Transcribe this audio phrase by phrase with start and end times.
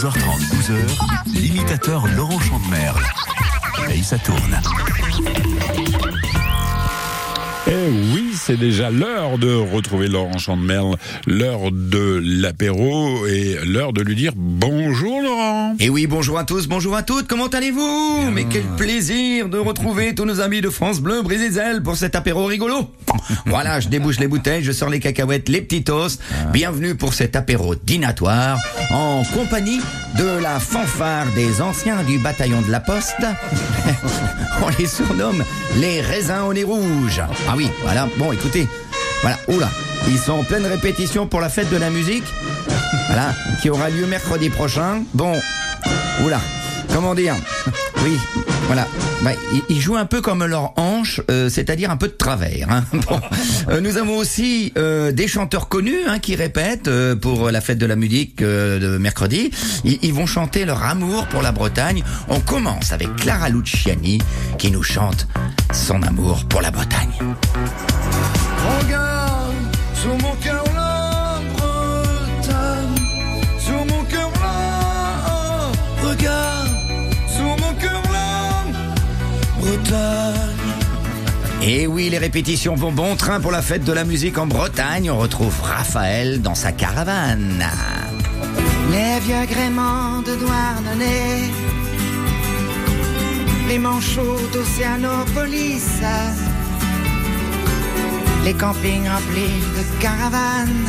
[0.00, 0.86] 12h30, 12h,
[1.26, 3.02] l'imitateur Laurent Chandemerle.
[3.90, 4.60] Et ça tourne.
[7.66, 10.96] Eh oui, c'est déjà l'heure de retrouver Laurent Chandemerle,
[11.26, 15.74] l'heure de l'apéro et l'heure de lui dire bonjour Laurent.
[15.80, 20.14] Et oui, bonjour à tous, bonjour à toutes, comment allez-vous Mais quel plaisir de retrouver
[20.14, 22.90] tous nos amis de France Bleu Brésil pour cet apéro rigolo.
[23.46, 26.22] voilà, je débouche les bouteilles, je sors les cacahuètes, les petits toasts.
[26.52, 28.58] Bienvenue pour cet apéro dînatoire
[28.90, 29.80] en compagnie
[30.16, 33.16] de la fanfare des anciens du bataillon de la Poste.
[34.62, 35.44] On les surnomme
[35.76, 37.20] les raisins au nez rouge.
[37.48, 38.66] Ah oui, voilà, bon écoutez,
[39.22, 39.68] voilà, oula,
[40.08, 42.24] ils sont en pleine répétition pour la fête de la musique.
[43.08, 45.02] Voilà, qui aura lieu mercredi prochain.
[45.14, 45.32] Bon,
[46.24, 46.40] oula,
[46.92, 47.34] comment dire?
[48.04, 48.16] Oui,
[48.66, 48.86] voilà.
[49.22, 49.32] Bah,
[49.68, 52.70] ils, jouent un peu comme leur hanche, euh, c'est-à-dire un peu de travers.
[52.70, 52.84] hein.
[53.08, 53.20] Bon.
[53.68, 56.88] Euh, nous avons aussi euh, des chanteurs connus hein, qui répètent
[57.20, 59.50] pour la fête de la musique de mercredi.
[59.84, 62.04] Ils vont chanter leur amour pour la Bretagne.
[62.28, 64.20] On commence avec Clara Luciani
[64.58, 65.26] qui nous chante
[65.72, 67.10] son amour pour la Bretagne.
[68.66, 69.54] Regarde
[69.94, 72.98] sur mon cœur la Bretagne,
[73.58, 75.72] sur mon cœur là.
[76.02, 76.68] Regarde
[77.28, 78.64] sur mon cœur la
[79.60, 80.58] Bretagne.
[81.62, 85.10] Et oui, les répétitions vont bon train pour la fête de la musique en Bretagne.
[85.10, 87.64] On retrouve Raphaël dans sa caravane.
[88.90, 91.50] Les vieux gréements de Douarnenez,
[93.68, 96.00] les manchots d'Océanopolis,
[98.44, 100.86] les campings remplis de caravanes.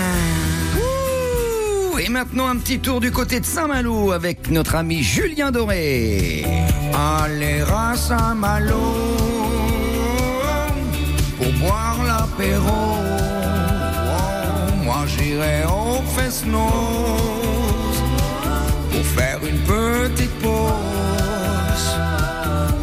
[1.98, 6.46] Et maintenant un petit tour du côté de Saint-Malo avec notre ami Julien Doré.
[6.94, 8.76] Aller à Saint-Malo
[11.38, 12.98] pour boire l'apéro.
[14.18, 15.96] Oh, moi j'irai au
[16.46, 17.45] une
[20.10, 21.98] petite pause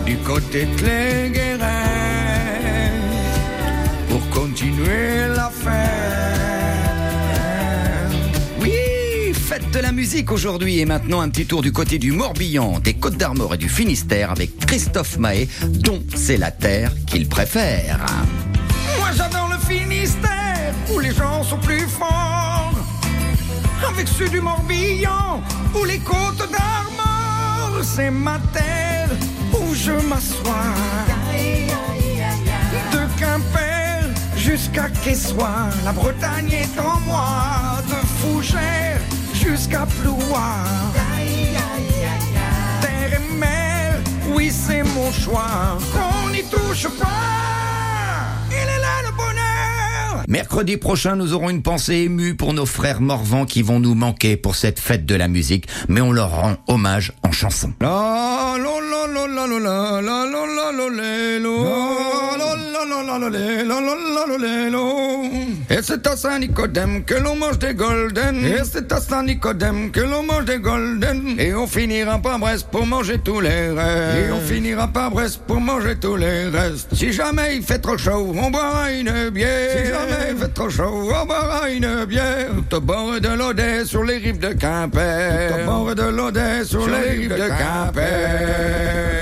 [0.04, 1.60] du côté de Cléguéret
[4.08, 5.72] pour continuer la fête.
[8.60, 8.72] Oui,
[9.34, 12.94] fête de la musique aujourd'hui et maintenant un petit tour du côté du Morbihan, des
[12.94, 18.04] Côtes d'Armor et du Finistère avec Christophe Mahé, dont c'est la terre qu'il préfère.
[18.98, 22.72] Moi j'adore le Finistère où les gens sont plus forts.
[23.88, 25.40] Avec ceux du Morbihan
[25.80, 26.91] ou les côtes d'Armor,
[27.82, 29.10] c'est ma terre
[29.52, 30.72] où je m'assois.
[32.92, 34.04] De Quimper
[34.36, 37.82] jusqu'à Quessoir, la Bretagne est en moi.
[37.88, 39.00] De Fougères
[39.34, 40.92] jusqu'à Plouar.
[42.80, 43.94] Terre et mer,
[44.34, 45.78] oui c'est mon choix.
[45.92, 47.71] Qu'on n'y touche pas,
[50.32, 54.38] Mercredi prochain, nous aurons une pensée émue pour nos frères morvans qui vont nous manquer
[54.38, 57.70] pour cette fête de la musique, mais on leur rend hommage en chanson.
[65.70, 68.44] Et c'est à Saint-Nicodème que l'on mange des golden.
[68.44, 71.38] Et c'est à Saint-Nicodème que l'on mange des golden.
[71.38, 74.18] Et on finira par Brest pour manger tous les restes.
[74.18, 76.94] Et on finira par Brest pour manger tous les restes.
[76.94, 79.78] Si jamais il fait trop chaud, on boira une bière.
[79.78, 82.48] Si jamais il fait trop chaud, on boira une bière.
[82.68, 85.52] Tout au bord de l'Odé sur les rives de Quimper.
[85.52, 89.21] Tout au bord de l'Odé sur les rives de Quimper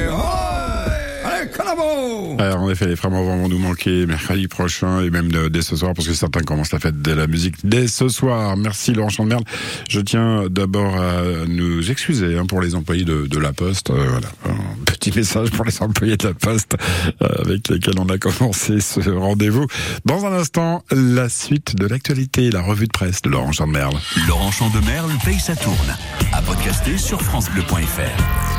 [2.38, 5.76] Alors, en effet, les frères Morvan vont nous manquer mercredi prochain et même dès ce
[5.76, 8.56] soir parce que certains commencent la fête de la musique dès ce soir.
[8.56, 9.44] Merci Laurent Chandemerle.
[9.88, 13.90] Je tiens d'abord à nous excuser hein, pour les employés de, de la Poste.
[13.90, 16.76] Euh, voilà, un petit message pour les employés de la Poste
[17.22, 19.66] euh, avec lesquels on a commencé ce rendez-vous.
[20.04, 23.96] Dans un instant, la suite de l'actualité, la revue de presse de Laurent Chandemerle.
[24.28, 25.96] Laurent Chandemerle paye sa tourne.
[26.32, 28.49] À podcaster sur FranceBleu.fr.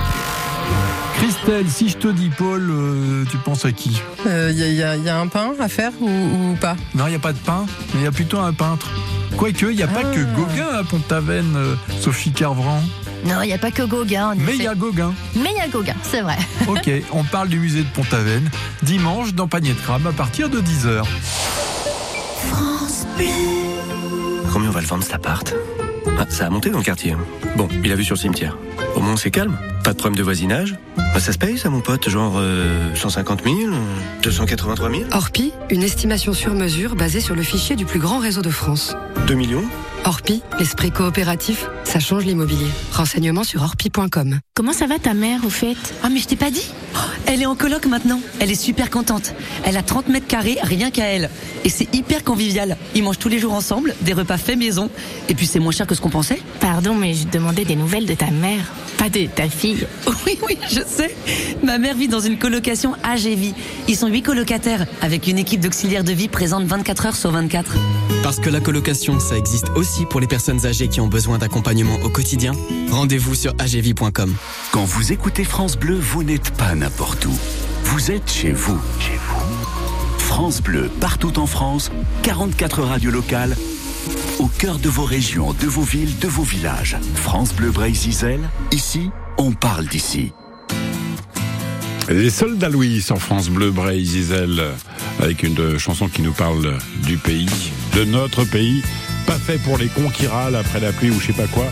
[1.15, 4.67] Christelle, si je te dis Paul, euh, tu penses à qui Il Euh, y, a-
[4.69, 7.19] y a- y a un pain à faire ou, ou pas Non, il n'y a
[7.19, 8.87] pas de pain, mais il y a plutôt un peintre.
[9.37, 10.15] Quoique, il n'y a pas Ah.
[10.15, 12.81] que Gauguin à Pont-Aven, euh, Sophie Carvran.
[13.25, 14.31] Non, il n'y a pas que Gauguin.
[14.31, 15.13] en Mais il y a Gauguin.
[15.35, 16.37] Mais il y a Gauguin, c'est vrai.
[16.67, 18.49] Ok, on parle du musée de Pont-Aven,
[18.81, 21.03] dimanche dans Panier de Crabe à partir de 10h.
[24.51, 25.53] Combien on va le vendre cet appart?
[26.21, 27.15] Ah, Ça a monté dans le quartier.
[27.55, 28.55] Bon, il a vu sur le cimetière.
[28.95, 29.57] Au moins c'est calme.
[29.83, 30.75] Pas de problème de voisinage.
[30.95, 33.71] Bah, ça se paye ça mon pote, genre euh, 150 000, euh,
[34.21, 38.43] 283 000 Orpi, une estimation sur mesure basée sur le fichier du plus grand réseau
[38.43, 38.95] de France.
[39.25, 39.63] 2 millions?
[40.03, 42.65] Orpi, l'esprit coopératif, ça change l'immobilier.
[42.91, 44.39] Renseignements sur orpi.com.
[44.55, 45.75] Comment ça va ta mère au fait?
[46.03, 46.65] Ah mais je t'ai pas dit
[46.95, 48.19] Oh, Elle est en coloc maintenant.
[48.39, 49.33] Elle est super contente.
[49.63, 51.29] Elle a 30 mètres carrés, rien qu'à elle.
[51.63, 52.77] Et c'est hyper convivial.
[52.95, 54.89] Ils mangent tous les jours ensemble, des repas faits maison.
[55.29, 56.41] Et puis c'est moins cher que ce qu'on pensait.
[56.59, 59.85] Pardon, mais je demandais des nouvelles de ta mère, pas de ta fille.
[60.27, 61.15] Oui, oui, je sais.
[61.63, 63.53] Ma mère vit dans une colocation AGV.
[63.87, 67.75] Ils sont huit colocataires, avec une équipe d'auxiliaires de vie présente 24 heures sur 24.
[68.21, 71.97] Parce que la colocation, ça existe aussi pour les personnes âgées qui ont besoin d'accompagnement
[72.03, 72.53] au quotidien.
[72.89, 74.33] Rendez-vous sur agv.com.
[74.71, 77.33] Quand vous écoutez France Bleu, vous n'êtes pas n'importe où.
[77.83, 78.79] Vous êtes chez vous.
[78.99, 80.17] Chez vous.
[80.17, 81.91] France Bleu, partout en France,
[82.23, 83.55] 44 radios locales,
[84.39, 86.97] au cœur de vos régions, de vos villes, de vos villages.
[87.15, 88.39] France Bleu Brésil,
[88.71, 90.31] ici, on parle d'ici.
[92.09, 94.63] Les soldats Louis sur France Bleu Bray Zizel
[95.19, 97.47] avec une chanson qui nous parle du pays,
[97.95, 98.81] de notre pays,
[99.31, 101.63] pas fait pour les cons qui râlent après la pluie ou je sais pas quoi.
[101.63, 101.69] De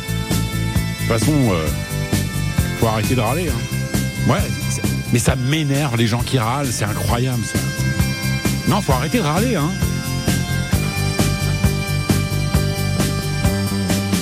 [1.00, 1.68] toute façon, euh,
[2.80, 3.50] faut arrêter de râler.
[3.50, 4.32] Hein.
[4.32, 4.40] Ouais,
[5.12, 7.60] mais ça m'énerve les gens qui râlent, c'est incroyable ça.
[8.70, 9.56] Non, faut arrêter de râler.
[9.58, 9.72] Hein.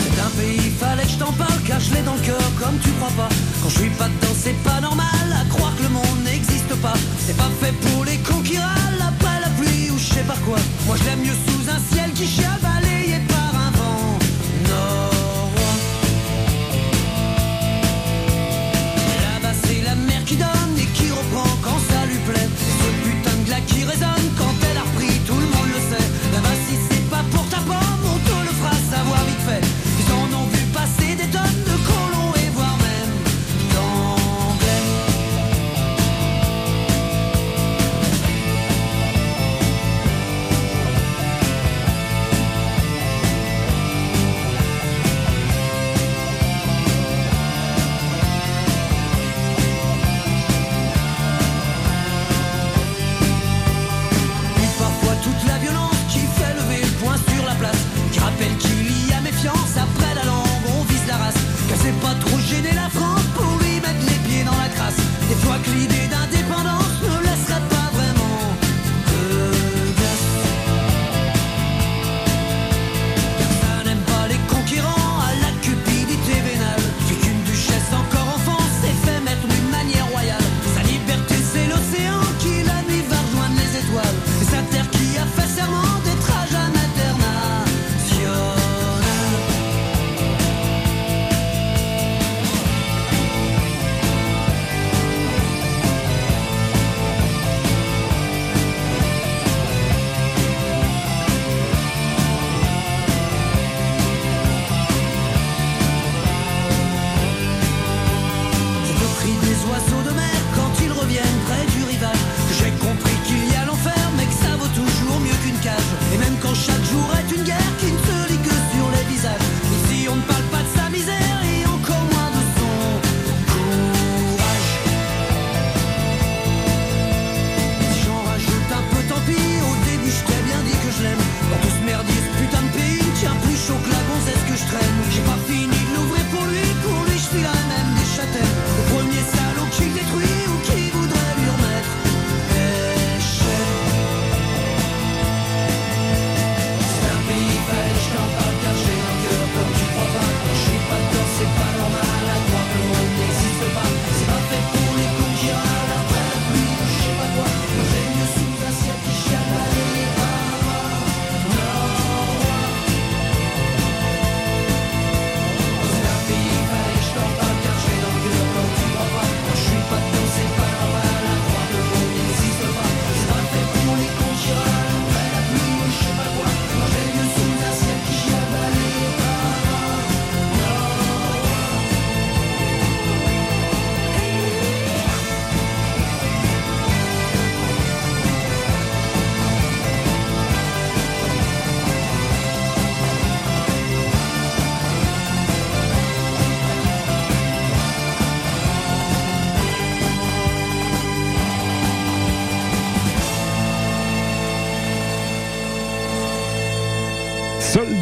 [0.02, 2.80] C'est un pays, fallait que je t'en parle car je l'ai dans le cœur comme
[2.84, 3.30] tu crois pas.
[3.62, 6.96] Quand je suis pas dedans, c'est pas normal à croire que le monde n'existe pas.
[7.20, 10.38] C'est pas fait pour les cons qui râlent après la pluie ou je sais pas
[10.44, 10.58] quoi.
[10.88, 11.38] Moi je l'aime mieux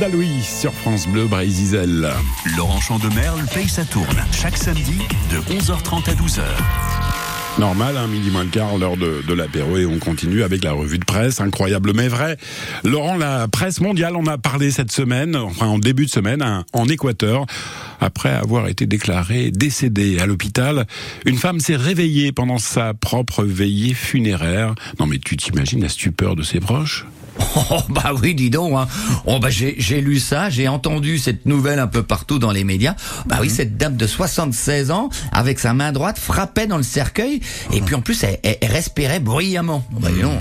[0.06, 2.10] Soldat Louis sur France Bleu Bray-Zizel.
[2.58, 5.00] Laurent Chandemerle paye sa tourne chaque samedi
[5.32, 6.42] de 11h30 à 12h.
[7.60, 10.74] Normal, hein, midi moins le quart, l'heure de, de l'apéro et on continue avec la
[10.74, 12.38] revue de presse, incroyable mais vrai.
[12.84, 16.66] Laurent, la presse mondiale en a parlé cette semaine, enfin en début de semaine, hein,
[16.74, 17.46] en Équateur.
[18.00, 20.86] Après avoir été déclarée décédée à l'hôpital,
[21.26, 24.76] une femme s'est réveillée pendant sa propre veillée funéraire.
[25.00, 27.06] Non mais tu t'imagines la stupeur de ses proches?
[27.72, 28.74] Oh, bah oui, dis donc.
[28.78, 28.88] Hein.
[29.26, 32.64] Oh, bah j'ai j'ai lu ça, j'ai entendu cette nouvelle un peu partout dans les
[32.64, 32.96] médias.
[33.26, 37.40] Bah oui, cette dame de 76 ans, avec sa main droite, frappait dans le cercueil,
[37.74, 39.86] et puis en plus, elle, elle- elle respirait bruyamment.
[40.00, 40.34] Bah, dis donc.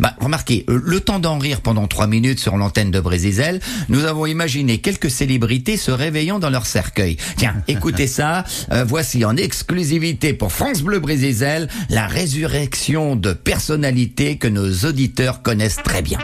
[0.00, 4.04] Bah, remarquez, euh, le temps d'en rire pendant trois minutes sur l'antenne de Brésil, nous
[4.04, 7.16] avons imaginé quelques célébrités se réveillant dans leur cercueil.
[7.36, 8.44] Tiens, écoutez ça.
[8.72, 15.42] euh, voici en exclusivité pour France Bleu Brésil la résurrection de personnalités que nos auditeurs
[15.42, 16.18] connaissent très bien.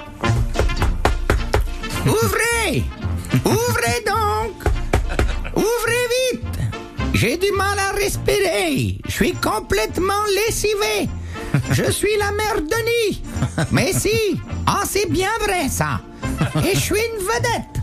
[2.07, 2.83] Ouvrez
[3.45, 4.65] Ouvrez donc
[5.57, 6.59] Ouvrez vite
[7.15, 8.99] J'ai du mal à respirer.
[9.07, 11.09] Je suis complètement lessivé.
[11.73, 13.23] Je suis la mère Denis.
[13.71, 16.01] Mais si Ah, c'est bien vrai ça.
[16.65, 17.80] Et je suis une vedette.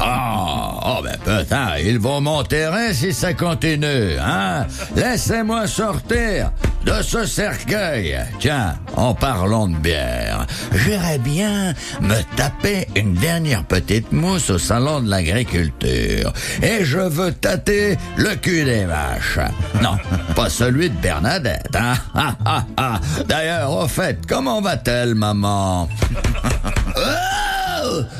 [0.00, 4.66] Oh, oh ben putain, ils vont m'enterrer si ça continue, hein?
[4.94, 6.52] Laissez-moi sortir
[6.84, 8.18] de ce cercueil.
[8.38, 15.00] Tiens, en parlant de bière, j'irais bien me taper une dernière petite mousse au salon
[15.00, 16.32] de l'agriculture.
[16.62, 19.40] Et je veux tâter le cul des vaches.
[19.82, 19.96] Non,
[20.34, 21.94] pas celui de Bernadette, hein?
[22.14, 23.00] Ah, ah, ah.
[23.26, 25.88] D'ailleurs, au fait, comment va-t-elle, maman?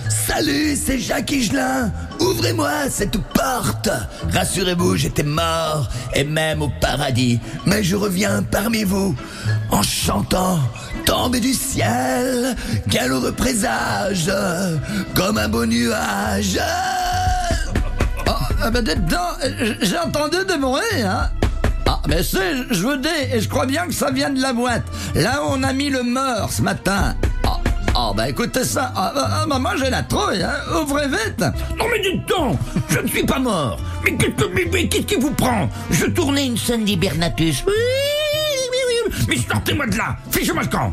[0.08, 1.90] Salut, c'est Jacques Higelin.
[2.20, 3.90] Ouvrez-moi cette porte.
[4.32, 9.14] Rassurez-vous, j'étais mort, et même au paradis, mais je reviens parmi vous,
[9.70, 10.58] en chantant
[11.04, 12.54] Tombé du ciel,
[12.90, 14.30] quel heureux présage,
[15.14, 16.60] comme un beau nuage
[18.26, 18.32] Oh,
[18.62, 21.30] ah ben euh, j'ai entendu bruits, hein.
[21.86, 24.52] Ah, mais c'est, je veux dire, et je crois bien que ça vient de la
[24.52, 24.84] boîte.
[25.14, 27.14] Là où on a mis le mort ce matin.
[28.18, 31.38] Ah, ah, ben écoutez ça, ah, ah, ah, maman j'ai la trouille, hein ouvrez vite
[31.78, 32.58] Non mais dites donc,
[32.88, 33.78] je ne suis pas mort.
[34.04, 35.68] Mais qu'est-ce que- qui vous prend?
[35.90, 37.62] Je tournais une scène d'hibernatus.
[37.66, 39.24] Oui, oui, oui, oui.
[39.28, 40.92] Mais sortez-moi de là Fichez-moi le camp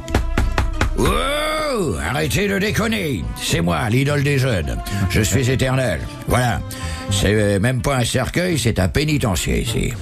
[1.78, 3.24] Oh, arrêtez de déconner.
[3.42, 4.78] C'est moi, l'idole des jeunes.
[5.10, 6.00] Je suis éternel.
[6.28, 6.62] Voilà.
[7.12, 9.94] C'est même pas un cercueil, c'est un pénitencier ici.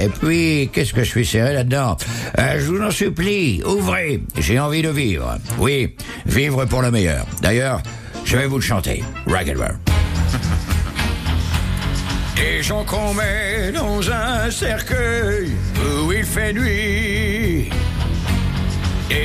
[0.00, 1.96] Et puis, qu'est-ce que je suis serré là-dedans?
[2.38, 4.20] Euh, Je vous en supplie, ouvrez.
[4.38, 5.38] J'ai envie de vivre.
[5.58, 5.94] Oui,
[6.26, 7.24] vivre pour le meilleur.
[7.40, 7.80] D'ailleurs,
[8.24, 9.04] je vais vous le chanter.
[9.26, 9.78] Roll.
[12.36, 15.52] Des gens qu'on met dans un cercueil
[16.04, 17.43] où il fait nuit.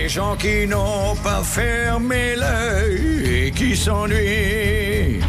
[0.09, 5.19] Gens qui n'ont pas fermé l'œil et qui s'ennuient.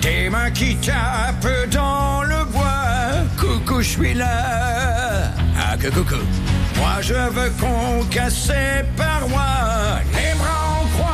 [0.00, 3.26] Des mains qui tapent dans le bois.
[3.36, 5.32] Coucou, je suis là.
[5.58, 6.22] Ah, que coucou.
[6.76, 9.98] Moi, je veux qu'on casse ces parois.
[10.14, 11.10] Les bras en croix.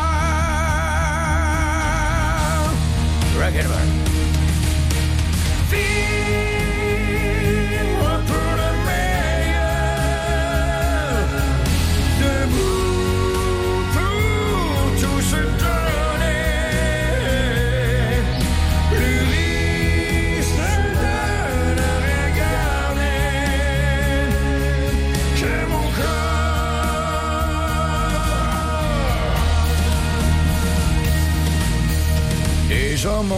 [3.40, 3.95] Rock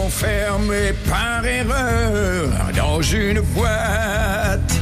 [0.09, 4.73] Enfermés par erreur dans une boîte.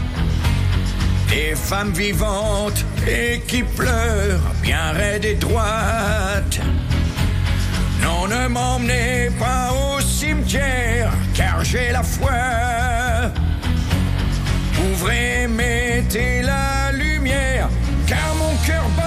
[1.28, 6.62] Des femmes vivantes et qui pleurent bien raides et droites.
[8.02, 12.32] Non, ne m'emmenez pas au cimetière, car j'ai la foi.
[14.80, 17.68] Ouvrez, mettez la lumière,
[18.08, 19.07] car mon cœur bat.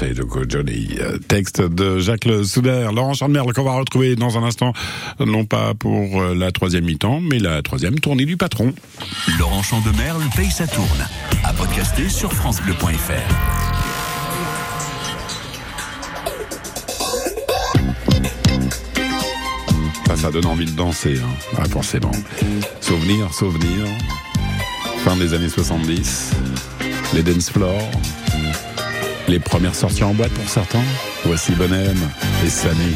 [0.00, 0.88] Merci beaucoup, Johnny.
[1.28, 4.72] Texte de Jacques Le Souder, Laurent Chandemerle, qu'on va retrouver dans un instant,
[5.20, 8.74] non pas pour euh, la troisième mi-temps, mais la troisième tournée du patron.
[9.38, 11.06] Laurent Chandemerle paye sa tourne.
[11.44, 13.12] À podcaster sur FranceBleu.fr.
[20.06, 21.52] Ça, ça donne envie de danser, hein.
[21.56, 22.10] Ah, forcément.
[22.80, 23.86] Souvenir, souvenir.
[25.04, 26.32] Fin des années 70.
[27.14, 27.90] Les dance floors.
[29.28, 30.82] Les premières sorties en boîte pour certains.
[31.24, 32.10] Voici Bonhomme
[32.44, 32.94] et Sané.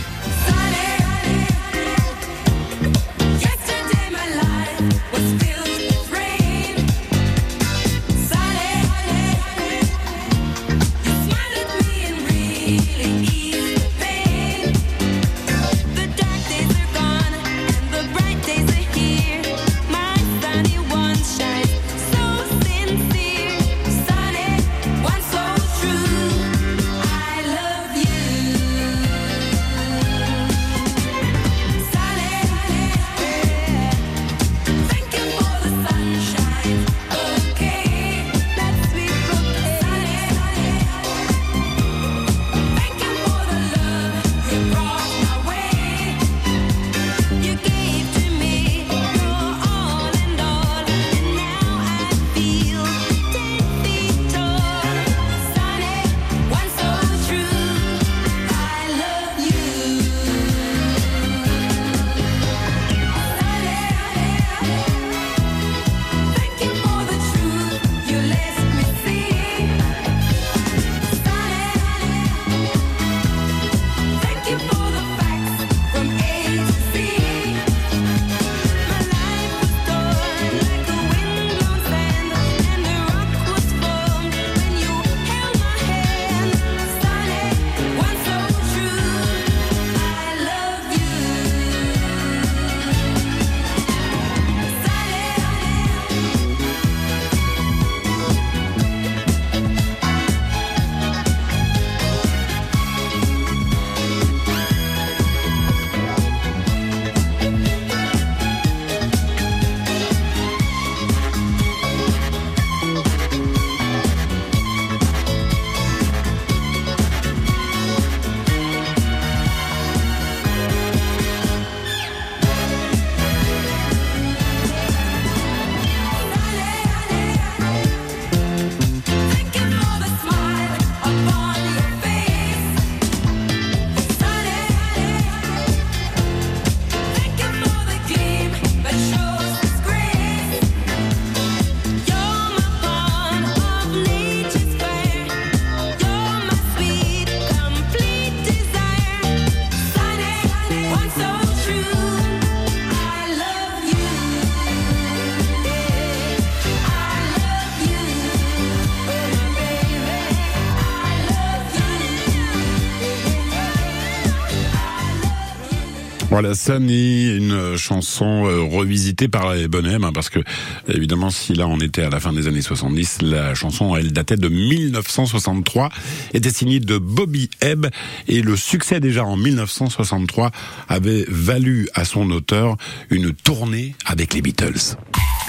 [166.31, 170.41] Voilà, Sunny, une chanson euh, revisitée par les Bonhommes, hein, parce que
[170.87, 174.37] évidemment, si là on était à la fin des années 70, la chanson, elle datait
[174.37, 175.89] de 1963,
[176.35, 177.87] était signée de Bobby Ebb,
[178.29, 180.51] et le succès déjà en 1963
[180.91, 182.77] avait valu à son auteur
[183.09, 184.97] une tournée avec les Beatles.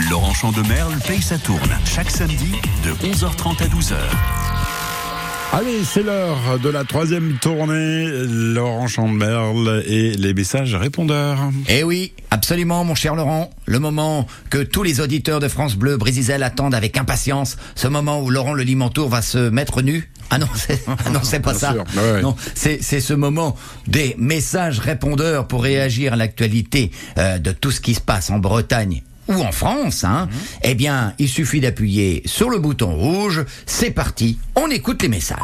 [0.09, 2.53] Laurent Chandemerle paye sa tourne chaque samedi
[2.85, 4.68] de 11h30 à 12h.
[5.51, 8.07] Allez, c'est l'heure de la troisième tournée.
[8.27, 11.39] Laurent Chandemerle et les messages répondeurs.
[11.67, 13.49] Eh oui, absolument, mon cher Laurent.
[13.65, 17.57] Le moment que tous les auditeurs de France Bleu Brésisel attendent avec impatience.
[17.75, 20.11] Ce moment où Laurent Le Limantour va se mettre nu.
[20.29, 21.71] Ah non, c'est, ah non, c'est pas Bien ça.
[21.73, 22.21] sûr, ouais.
[22.21, 23.57] Non, c'est, c'est ce moment
[23.87, 28.37] des messages répondeurs pour réagir à l'actualité euh, de tout ce qui se passe en
[28.37, 30.27] Bretagne ou en France, hein,
[30.63, 33.45] eh bien, il suffit d'appuyer sur le bouton rouge.
[33.65, 35.39] C'est parti, on écoute les messages.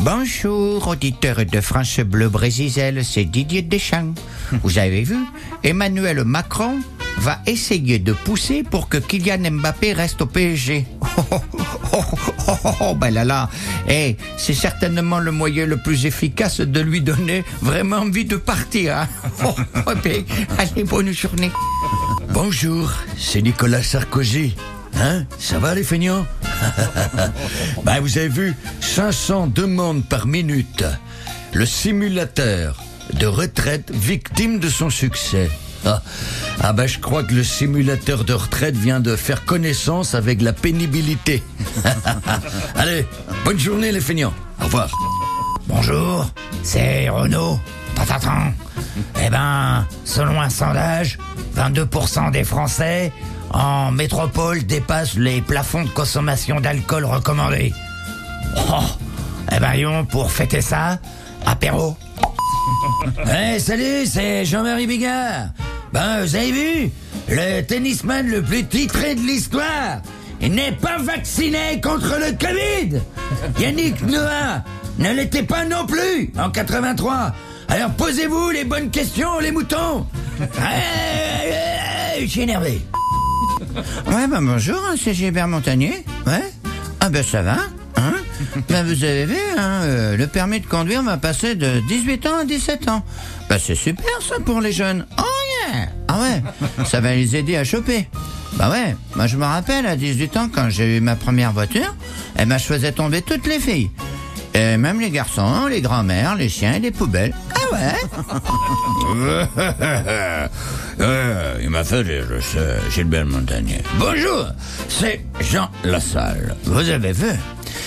[0.00, 4.14] Bonjour, auditeurs de France Bleu Brésil, c'est Didier Deschamps.
[4.62, 5.18] Vous avez vu,
[5.64, 6.78] Emmanuel Macron
[7.18, 10.86] va essayer de pousser pour que Kylian Mbappé reste au PSG.
[11.00, 11.22] Oh,
[11.92, 12.02] oh,
[12.48, 13.50] oh, oh, ben là là,
[13.88, 18.96] eh, c'est certainement le moyen le plus efficace de lui donner vraiment envie de partir.
[18.96, 19.08] Hein.
[19.44, 19.54] Oh,
[19.86, 20.24] oh, ben,
[20.58, 21.50] allez, bonne journée.
[22.30, 24.54] Bonjour, c'est Nicolas Sarkozy.
[24.96, 26.26] Hein Ça va les feignants?
[27.84, 30.84] Ben vous avez vu, 500 demandes par minute.
[31.52, 32.82] Le simulateur
[33.14, 35.48] de retraite victime de son succès.
[35.84, 36.02] Ah,
[36.60, 40.52] ah bah je crois que le simulateur de retraite vient de faire connaissance avec la
[40.52, 41.42] pénibilité.
[42.74, 43.06] Allez,
[43.44, 44.34] bonne journée les feignants.
[44.60, 44.90] Au revoir.
[45.66, 46.26] Bonjour,
[46.62, 47.58] c'est Renaud.
[49.22, 51.18] Eh ben, selon un sondage,
[51.56, 53.12] 22% des Français
[53.50, 57.72] en métropole dépassent les plafonds de consommation d'alcool recommandés.
[58.56, 58.82] Oh,
[59.52, 60.98] eh ben, Yon, pour fêter ça,
[61.46, 61.96] apéro.
[63.32, 65.48] Eh salut, c'est Jean-Marie Bigard.
[65.92, 66.90] Ben, vous avez vu
[67.28, 70.00] Le tennisman le plus titré de l'histoire
[70.40, 73.00] il n'est pas vacciné contre le Covid
[73.60, 74.62] Yannick Noah
[74.98, 77.34] ne l'était pas non plus en 83
[77.68, 80.06] Alors posez-vous les bonnes questions, les moutons
[82.20, 82.80] Je suis énervé
[84.06, 86.04] Ouais, ben bonjour, hein, c'est Gilbert Montagnier.
[86.26, 86.52] Ouais.
[87.00, 87.56] Ah ben ça va,
[87.96, 88.14] hein
[88.68, 92.38] Ben vous avez vu, hein, euh, le permis de conduire va passer de 18 ans
[92.42, 93.04] à 17 ans.
[93.48, 95.06] Ben c'est super ça pour les jeunes.
[95.18, 95.27] Oh
[96.08, 96.42] Ah ouais,
[96.84, 98.08] ça va les aider à choper.
[98.54, 101.94] Bah ouais, moi je me rappelle à 18 ans quand j'ai eu ma première voiture,
[102.38, 103.90] eh ben je faisais tomber toutes les filles.
[104.54, 107.34] Et même les garçons, les grands-mères, les chiens et les poubelles.
[107.54, 107.94] Ah ouais
[111.62, 113.82] il m'a fait rire, ce Gilbert Montagnier.
[113.98, 114.46] Bonjour,
[114.88, 116.56] c'est Jean Lassalle.
[116.64, 117.30] Vous avez vu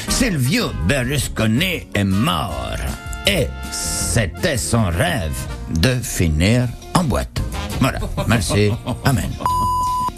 [0.07, 2.75] Silvio Berlusconi est mort.
[3.27, 5.35] Et c'était son rêve
[5.79, 7.41] de finir en boîte.
[7.81, 8.71] Voilà, merci,
[9.03, 9.29] amen.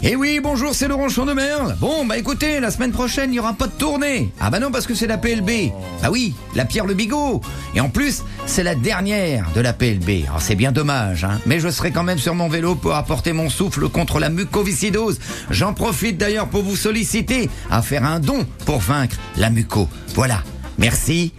[0.02, 1.76] Eh oui, bonjour, c'est Laurent Chandemerle.
[1.80, 4.30] Bon, bah écoutez, la semaine prochaine, il n'y aura pas de tournée.
[4.38, 5.72] Ah bah non, parce que c'est la PLB.
[6.02, 7.40] Ah oui, la Pierre Le Bigot.
[7.74, 10.26] Et en plus, c'est la dernière de la PLB.
[10.26, 11.40] Alors c'est bien dommage, hein.
[11.46, 15.18] Mais je serai quand même sur mon vélo pour apporter mon souffle contre la mucoviscidose.
[15.48, 19.88] J'en profite d'ailleurs pour vous solliciter à faire un don pour vaincre la muco.
[20.14, 20.42] Voilà.
[20.76, 21.32] Merci.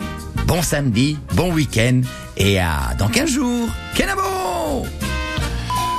[0.47, 2.01] Bon samedi, bon week-end
[2.35, 3.69] et à dans 15 jours.
[3.93, 4.85] Kenabo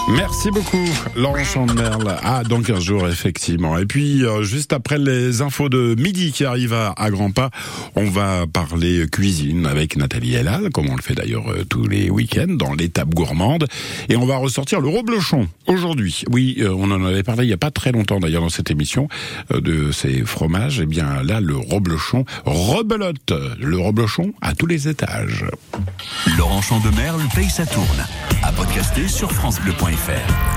[0.08, 0.84] Merci beaucoup,
[1.16, 2.16] Laurent Chandemerle.
[2.22, 3.76] Ah, dans 15 jours, effectivement.
[3.76, 7.50] Et puis, euh, juste après les infos de midi qui arrivent à, grands pas,
[7.96, 12.08] on va parler cuisine avec Nathalie Elal, comme on le fait d'ailleurs euh, tous les
[12.08, 13.66] week-ends dans l'étape gourmande.
[14.08, 16.22] Et on va ressortir le reblochon aujourd'hui.
[16.30, 18.70] Oui, euh, on en avait parlé il y a pas très longtemps d'ailleurs dans cette
[18.70, 19.08] émission
[19.50, 20.80] de ces fromages.
[20.80, 23.32] Eh bien, là, le reblochon rebelote.
[23.58, 25.44] Le reblochon à tous les étages.
[26.38, 28.06] Laurent Chandemerle paye sa tourne.
[28.42, 29.95] À podcaster sur FranceBleu.fr.
[29.96, 30.55] francefinearts.fr.